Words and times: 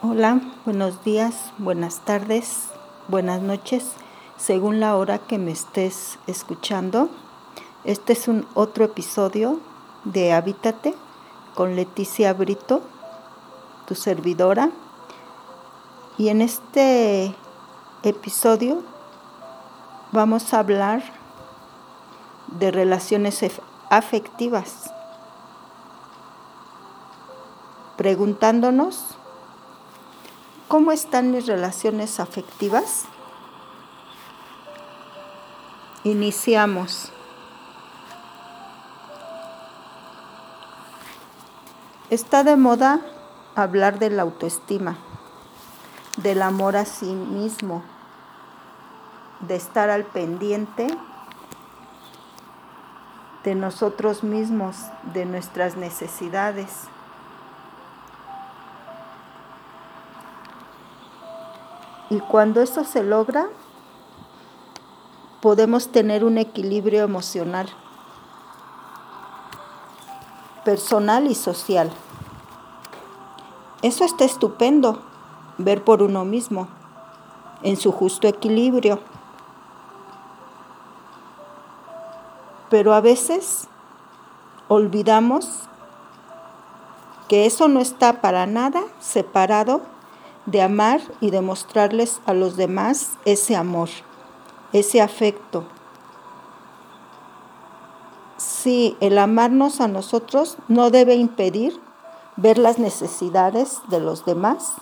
Hola, 0.00 0.40
buenos 0.64 1.02
días, 1.02 1.50
buenas 1.58 1.98
tardes, 1.98 2.68
buenas 3.08 3.42
noches, 3.42 3.84
según 4.36 4.78
la 4.78 4.94
hora 4.94 5.18
que 5.18 5.38
me 5.38 5.50
estés 5.50 6.20
escuchando. 6.28 7.08
Este 7.82 8.12
es 8.12 8.28
un 8.28 8.46
otro 8.54 8.84
episodio 8.84 9.58
de 10.04 10.32
Habítate 10.32 10.94
con 11.56 11.74
Leticia 11.74 12.32
Brito, 12.32 12.80
tu 13.88 13.96
servidora. 13.96 14.70
Y 16.16 16.28
en 16.28 16.42
este 16.42 17.34
episodio 18.04 18.84
vamos 20.12 20.54
a 20.54 20.60
hablar 20.60 21.02
de 22.46 22.70
relaciones 22.70 23.44
afectivas, 23.90 24.92
preguntándonos 27.96 29.17
¿Cómo 30.68 30.92
están 30.92 31.30
mis 31.30 31.46
relaciones 31.46 32.20
afectivas? 32.20 33.06
Iniciamos. 36.04 37.10
Está 42.10 42.44
de 42.44 42.56
moda 42.56 43.00
hablar 43.54 43.98
de 43.98 44.10
la 44.10 44.20
autoestima, 44.22 44.98
del 46.18 46.42
amor 46.42 46.76
a 46.76 46.84
sí 46.84 47.14
mismo, 47.14 47.82
de 49.40 49.56
estar 49.56 49.88
al 49.88 50.04
pendiente 50.04 50.86
de 53.42 53.54
nosotros 53.54 54.22
mismos, 54.22 54.76
de 55.14 55.24
nuestras 55.24 55.76
necesidades. 55.76 56.88
Y 62.10 62.20
cuando 62.20 62.62
eso 62.62 62.84
se 62.84 63.02
logra, 63.02 63.48
podemos 65.42 65.88
tener 65.88 66.24
un 66.24 66.38
equilibrio 66.38 67.04
emocional, 67.04 67.68
personal 70.64 71.26
y 71.26 71.34
social. 71.34 71.90
Eso 73.82 74.04
está 74.04 74.24
estupendo, 74.24 75.02
ver 75.58 75.84
por 75.84 76.02
uno 76.02 76.24
mismo, 76.24 76.68
en 77.62 77.76
su 77.76 77.92
justo 77.92 78.26
equilibrio. 78.26 79.00
Pero 82.70 82.94
a 82.94 83.00
veces 83.00 83.68
olvidamos 84.68 85.68
que 87.28 87.46
eso 87.46 87.68
no 87.68 87.80
está 87.80 88.20
para 88.20 88.46
nada 88.46 88.82
separado 88.98 89.82
de 90.50 90.62
amar 90.62 91.02
y 91.20 91.30
demostrarles 91.30 92.22
a 92.24 92.32
los 92.32 92.56
demás 92.56 93.18
ese 93.26 93.54
amor, 93.54 93.90
ese 94.72 95.02
afecto. 95.02 95.64
Sí, 98.38 98.96
el 99.00 99.18
amarnos 99.18 99.82
a 99.82 99.88
nosotros 99.88 100.56
no 100.68 100.88
debe 100.90 101.16
impedir 101.16 101.78
ver 102.36 102.56
las 102.56 102.78
necesidades 102.78 103.82
de 103.88 104.00
los 104.00 104.24
demás 104.24 104.72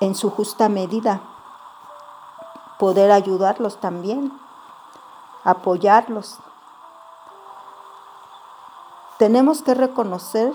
en 0.00 0.16
su 0.16 0.28
justa 0.28 0.68
medida, 0.68 1.20
poder 2.80 3.12
ayudarlos 3.12 3.80
también, 3.80 4.32
apoyarlos. 5.44 6.38
Tenemos 9.18 9.62
que 9.62 9.74
reconocer 9.74 10.52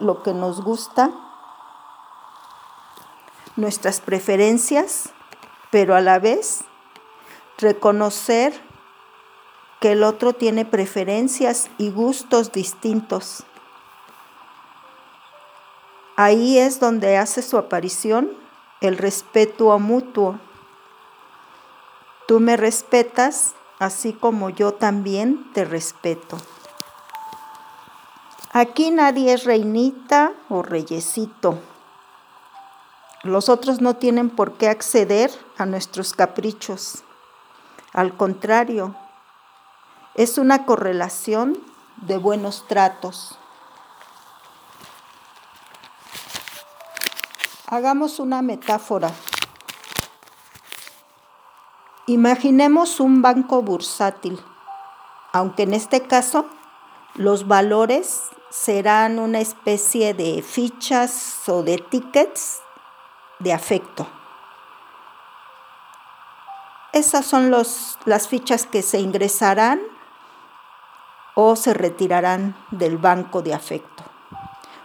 lo 0.00 0.24
que 0.24 0.34
nos 0.34 0.60
gusta 0.62 1.10
nuestras 3.56 4.00
preferencias, 4.00 5.10
pero 5.70 5.94
a 5.94 6.00
la 6.00 6.18
vez 6.18 6.60
reconocer 7.58 8.52
que 9.80 9.92
el 9.92 10.02
otro 10.02 10.32
tiene 10.32 10.64
preferencias 10.64 11.70
y 11.78 11.90
gustos 11.90 12.52
distintos. 12.52 13.44
Ahí 16.16 16.58
es 16.58 16.80
donde 16.80 17.16
hace 17.16 17.40
su 17.40 17.56
aparición 17.56 18.30
el 18.82 18.98
respeto 18.98 19.78
mutuo. 19.78 20.38
Tú 22.26 22.40
me 22.40 22.56
respetas 22.56 23.54
así 23.78 24.12
como 24.12 24.50
yo 24.50 24.74
también 24.74 25.50
te 25.54 25.64
respeto. 25.64 26.36
Aquí 28.52 28.90
nadie 28.90 29.32
es 29.32 29.44
reinita 29.44 30.32
o 30.48 30.62
reyesito. 30.62 31.58
Los 33.22 33.50
otros 33.50 33.82
no 33.82 33.96
tienen 33.96 34.30
por 34.30 34.54
qué 34.54 34.68
acceder 34.68 35.30
a 35.58 35.66
nuestros 35.66 36.14
caprichos. 36.14 37.04
Al 37.92 38.16
contrario, 38.16 38.94
es 40.14 40.38
una 40.38 40.64
correlación 40.64 41.62
de 41.96 42.16
buenos 42.16 42.66
tratos. 42.66 43.38
Hagamos 47.66 48.20
una 48.20 48.40
metáfora. 48.40 49.10
Imaginemos 52.06 53.00
un 53.00 53.20
banco 53.20 53.60
bursátil, 53.60 54.40
aunque 55.32 55.64
en 55.64 55.74
este 55.74 56.06
caso 56.06 56.46
los 57.14 57.46
valores 57.46 58.22
serán 58.48 59.18
una 59.18 59.40
especie 59.40 60.14
de 60.14 60.42
fichas 60.42 61.48
o 61.48 61.62
de 61.62 61.76
tickets 61.76 62.62
de 63.40 63.52
afecto. 63.52 64.06
Esas 66.92 67.26
son 67.26 67.50
las 67.50 68.28
fichas 68.28 68.66
que 68.66 68.82
se 68.82 69.00
ingresarán 69.00 69.80
o 71.34 71.56
se 71.56 71.74
retirarán 71.74 72.56
del 72.70 72.98
banco 72.98 73.42
de 73.42 73.54
afecto. 73.54 74.04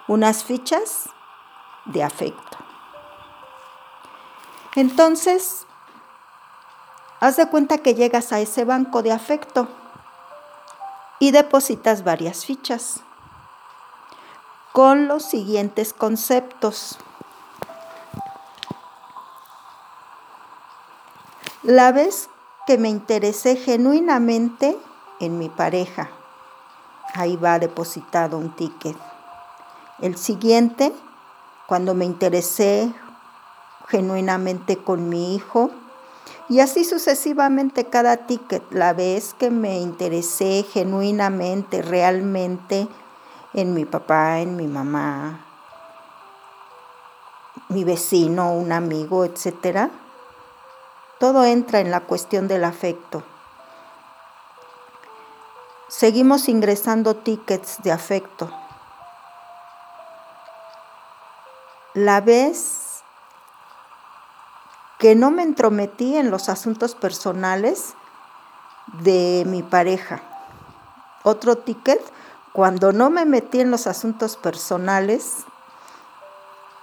Unas 0.08 0.44
fichas 0.44 1.10
de 1.86 2.04
afecto. 2.04 2.58
Entonces, 4.76 5.66
haz 7.20 7.38
de 7.38 7.48
cuenta 7.48 7.80
que 7.80 7.96
llegas 7.96 8.34
a 8.34 8.40
ese 8.40 8.66
banco 8.66 9.02
de 9.02 9.12
afecto 9.12 9.68
y 11.20 11.32
depositas 11.32 12.04
varias 12.04 12.46
fichas 12.46 13.02
con 14.74 15.08
los 15.08 15.24
siguientes 15.24 15.94
conceptos. 15.94 17.00
La 21.66 21.92
vez 21.92 22.30
que 22.68 22.78
me 22.78 22.90
interesé 22.90 23.56
genuinamente 23.56 24.78
en 25.20 25.40
mi 25.40 25.50
pareja, 25.50 26.12
ahí 27.16 27.38
va 27.38 27.58
depositado 27.58 28.38
un 28.38 28.56
ticket. 28.56 28.96
El 30.00 30.16
siguiente, 30.16 30.94
cuando 31.66 31.96
me 31.96 32.06
interesé 32.06 32.94
genuinamente 33.88 34.78
con 34.78 35.10
mi 35.10 35.34
hijo, 35.34 35.72
y 36.50 36.60
así 36.60 36.86
sucesivamente 36.86 37.86
cada 37.86 38.28
ticket, 38.28 38.62
la 38.70 38.94
vez 38.94 39.34
que 39.34 39.50
me 39.50 39.80
interesé 39.80 40.68
genuinamente, 40.72 41.82
realmente 41.82 42.88
en 43.56 43.74
mi 43.74 43.86
papá, 43.86 44.40
en 44.40 44.56
mi 44.56 44.68
mamá, 44.68 45.44
mi 47.70 47.84
vecino, 47.84 48.54
un 48.54 48.72
amigo, 48.72 49.26
etcétera 49.26 49.90
todo 51.20 51.46
entra 51.46 51.80
en 51.80 51.92
la 51.92 52.02
cuestión 52.02 52.48
del 52.48 52.64
afecto. 52.64 53.24
Seguimos 55.88 56.50
ingresando 56.50 57.16
tickets 57.16 57.82
de 57.84 57.92
afecto. 57.92 58.52
La 61.94 62.20
vez 62.22 63.04
que 65.00 65.16
no 65.16 65.32
me 65.32 65.44
entrometí 65.44 66.18
en 66.18 66.32
los 66.32 66.50
asuntos 66.50 66.96
personales 66.96 67.94
de 69.02 69.44
mi 69.46 69.64
pareja. 69.64 70.22
Otro 71.24 71.58
ticket, 71.58 72.02
cuando 72.54 72.92
no 72.92 73.10
me 73.10 73.26
metí 73.26 73.62
en 73.62 73.72
los 73.72 73.88
asuntos 73.88 74.38
personales 74.38 75.46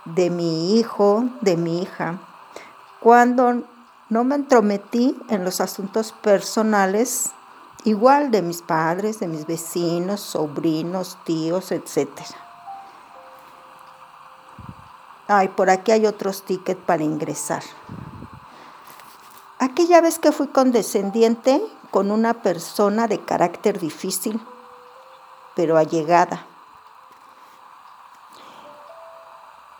de 0.05 0.31
mi 0.31 0.79
hijo, 0.79 1.25
de 1.41 1.57
mi 1.57 1.83
hija. 1.83 2.19
Cuando 3.01 3.65
no 4.13 4.25
me 4.25 4.35
entrometí 4.35 5.17
en 5.31 5.43
los 5.43 5.63
asuntos 5.63 6.13
personales 6.13 7.31
igual 7.85 8.31
de 8.31 8.43
mis 8.43 8.61
padres, 8.61 9.21
de 9.21 9.27
mis 9.27 9.47
vecinos, 9.47 10.21
sobrinos, 10.21 11.17
tíos, 11.25 11.73
etc. 11.73 12.11
Ay, 15.29 15.49
por 15.49 15.71
aquí 15.71 15.93
hay 15.93 16.05
otros 16.05 16.43
tickets 16.43 16.83
para 16.85 17.03
ingresar. 17.03 17.63
Aquella 19.59 20.03
vez 20.03 20.19
que 20.19 20.31
fui 20.31 20.49
condescendiente 20.49 21.63
con 21.91 22.11
una 22.11 22.35
persona 22.35 23.09
de 23.09 23.19
carácter 23.19 23.79
difícil, 23.81 24.39
pero 25.57 25.79
allegada. 25.79 26.45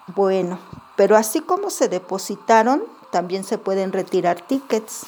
Bueno, 0.07 0.59
Pero 1.03 1.17
así 1.17 1.41
como 1.41 1.71
se 1.71 1.89
depositaron, 1.89 2.85
también 3.11 3.43
se 3.43 3.59
pueden 3.59 3.91
retirar 3.91 4.41
tickets. 4.41 5.07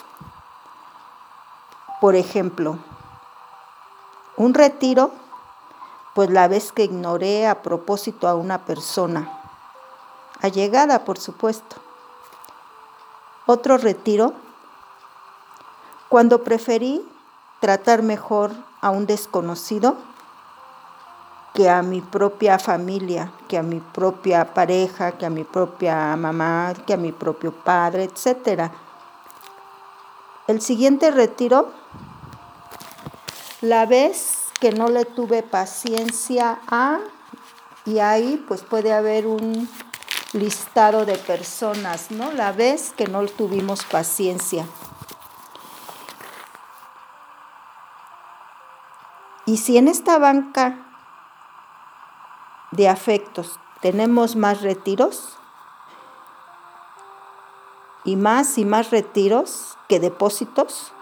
Por 2.01 2.17
ejemplo, 2.17 2.81
un 4.37 4.55
retiro, 4.55 5.13
pues 6.17 6.31
la 6.31 6.49
vez 6.49 6.73
que 6.73 6.83
ignoré 6.83 7.47
a 7.47 7.63
propósito 7.63 8.27
a 8.27 8.35
una 8.35 8.65
persona, 8.65 9.41
allegada 10.43 11.05
por 11.05 11.21
supuesto. 11.21 11.77
Otro 13.47 13.79
retiro, 13.79 14.33
cuando 16.09 16.43
preferí 16.43 17.09
tratar 17.61 18.03
mejor 18.03 18.51
a 18.81 18.91
un 18.91 19.07
desconocido 19.07 19.95
que 21.55 21.71
a 21.71 21.83
mi 21.83 22.01
propia 22.01 22.59
familia, 22.59 23.33
que 23.49 23.57
a 23.57 23.63
mi 23.63 23.79
propia 23.79 24.53
pareja, 24.53 25.13
que 25.13 25.25
a 25.25 25.31
mi 25.31 25.45
propia 25.45 26.17
mamá, 26.17 26.75
que 26.85 26.95
a 26.95 26.97
mi 26.97 27.13
propio 27.13 27.53
padre, 27.53 28.05
etc. 28.05 28.73
El 30.49 30.61
siguiente 30.61 31.13
retiro, 31.13 31.73
la 33.61 33.87
vez 33.87 34.39
que 34.61 34.73
no 34.73 34.89
le 34.89 35.05
tuve 35.05 35.45
paciencia 35.45 36.59
a, 36.67 36.99
y 37.85 38.01
ahí 38.01 38.45
pues 38.49 38.63
puede 38.63 38.93
haber 38.93 39.29
un 39.29 39.69
listado 40.33 41.07
de 41.07 41.17
personas, 41.17 42.11
¿no? 42.11 42.33
La 42.33 42.51
vez 42.51 42.93
que 42.97 43.07
no 43.07 43.25
tuvimos 43.27 43.85
paciencia. 43.85 44.67
Y 49.47 49.59
si 49.59 49.77
en 49.79 49.87
esta 49.87 50.19
banca 50.19 50.84
de 52.75 52.89
afectos 52.89 53.59
tenemos 53.81 54.35
más 54.35 54.63
retiros 54.63 55.37
y 58.05 58.17
más 58.17 58.57
y 58.57 58.65
más 58.65 58.91
retiros 58.91 59.77
que 59.89 60.01
depósitos, 60.01 60.93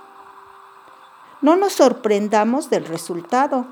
no 1.41 1.57
nos 1.57 1.75
sorprendamos 1.75 2.71
del 2.71 2.87
resultado. 2.87 3.67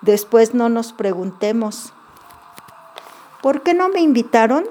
Después 0.00 0.54
no 0.54 0.68
nos 0.68 0.92
preguntemos, 0.92 1.92
¿por 3.42 3.62
qué 3.62 3.74
no 3.74 3.88
me 3.88 4.00
invitaron? 4.00 4.66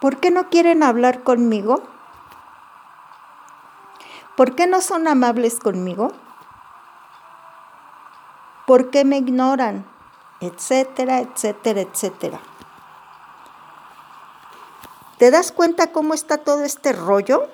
¿Por 0.00 0.18
qué 0.18 0.30
no 0.30 0.48
quieren 0.48 0.82
hablar 0.82 1.22
conmigo? 1.22 1.82
¿Por 4.36 4.54
qué 4.54 4.66
no 4.66 4.80
son 4.80 5.08
amables 5.08 5.60
conmigo? 5.60 6.12
¿Por 8.68 8.90
qué 8.90 9.06
me 9.06 9.16
ignoran? 9.16 9.86
Etcétera, 10.42 11.20
etcétera, 11.20 11.80
etcétera. 11.80 12.38
¿Te 15.16 15.30
das 15.30 15.52
cuenta 15.52 15.90
cómo 15.90 16.12
está 16.12 16.36
todo 16.36 16.64
este 16.64 16.92
rollo? 16.92 17.48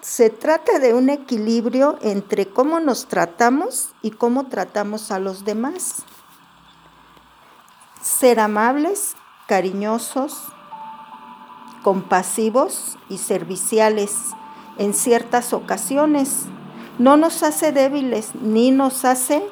Se 0.00 0.28
trata 0.30 0.80
de 0.80 0.94
un 0.94 1.10
equilibrio 1.10 1.96
entre 2.02 2.48
cómo 2.48 2.80
nos 2.80 3.06
tratamos 3.06 3.90
y 4.02 4.10
cómo 4.10 4.48
tratamos 4.48 5.12
a 5.12 5.20
los 5.20 5.44
demás. 5.44 6.02
Ser 8.02 8.40
amables, 8.40 9.14
cariñosos, 9.46 10.42
compasivos 11.84 12.98
y 13.08 13.18
serviciales 13.18 14.12
en 14.76 14.92
ciertas 14.92 15.52
ocasiones 15.52 16.46
no 16.98 17.16
nos 17.16 17.44
hace 17.44 17.70
débiles 17.70 18.34
ni 18.34 18.72
nos 18.72 19.04
hace 19.04 19.48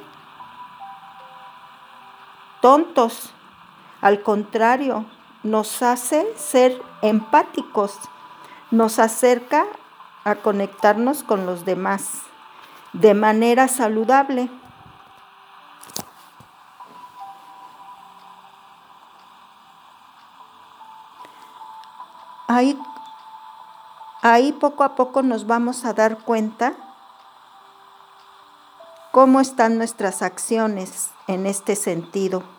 tontos. 2.64 3.28
Al 4.00 4.22
contrario, 4.22 5.04
nos 5.42 5.82
hace 5.82 6.26
ser 6.34 6.80
empáticos, 7.02 7.92
nos 8.70 8.98
acerca 8.98 9.66
a 10.24 10.36
conectarnos 10.36 11.22
con 11.24 11.44
los 11.44 11.66
demás 11.66 12.22
de 12.94 13.12
manera 13.12 13.68
saludable. 13.68 14.48
Ahí, 22.48 22.80
ahí 24.22 24.52
poco 24.52 24.84
a 24.84 24.94
poco 24.94 25.22
nos 25.22 25.46
vamos 25.46 25.84
a 25.84 25.92
dar 25.92 26.16
cuenta 26.20 26.72
cómo 29.12 29.42
están 29.42 29.76
nuestras 29.76 30.22
acciones 30.22 31.10
en 31.26 31.44
este 31.44 31.76
sentido. 31.76 32.53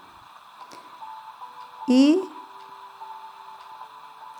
Y 1.88 2.20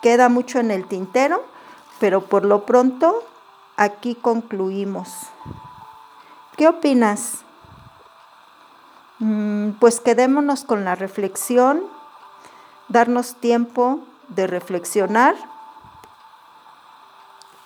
queda 0.02 0.30
mucho 0.30 0.60
en 0.60 0.72
el 0.72 0.88
tintero, 0.88 1.44
pero 2.00 2.22
por 2.22 2.46
lo 2.46 2.66
pronto 2.66 3.24
aquí 3.78 4.16
concluimos. 4.16 5.10
¿Qué 6.58 6.68
opinas? 6.68 7.40
Mm, 9.20 9.72
pues 9.80 10.00
quedémonos 10.00 10.64
con 10.64 10.86
la 10.86 10.96
reflexión, 10.96 11.84
darnos 12.90 13.36
tiempo 13.36 14.00
de 14.28 14.48
reflexionar 14.48 15.36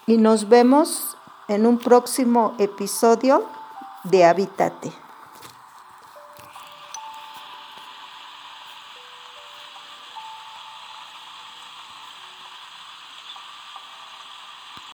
y 0.05 0.17
nos 0.17 0.49
vemos 0.49 1.17
en 1.47 1.65
un 1.65 1.77
próximo 1.77 2.55
episodio 2.57 3.45
de 4.03 4.25
Habitate. 4.25 4.91